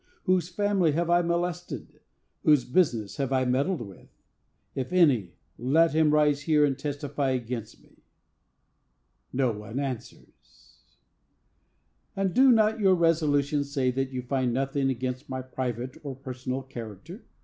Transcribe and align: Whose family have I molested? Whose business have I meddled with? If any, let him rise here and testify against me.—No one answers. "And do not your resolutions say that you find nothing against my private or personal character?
Whose 0.23 0.49
family 0.49 0.93
have 0.93 1.11
I 1.11 1.21
molested? 1.21 1.99
Whose 2.43 2.65
business 2.65 3.17
have 3.17 3.31
I 3.31 3.45
meddled 3.45 3.81
with? 3.81 4.09
If 4.73 4.91
any, 4.91 5.35
let 5.59 5.91
him 5.93 6.09
rise 6.11 6.41
here 6.41 6.65
and 6.65 6.75
testify 6.75 7.29
against 7.29 7.83
me.—No 7.83 9.51
one 9.51 9.79
answers. 9.79 10.87
"And 12.15 12.33
do 12.33 12.51
not 12.51 12.79
your 12.79 12.95
resolutions 12.95 13.71
say 13.71 13.91
that 13.91 14.09
you 14.09 14.23
find 14.23 14.51
nothing 14.51 14.89
against 14.89 15.29
my 15.29 15.43
private 15.43 15.99
or 16.03 16.15
personal 16.15 16.63
character? 16.63 17.27